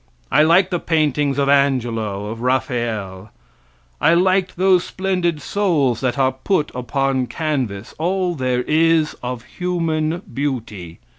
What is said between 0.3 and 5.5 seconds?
I like the paintings of Angelo, of Raphael I like those splendid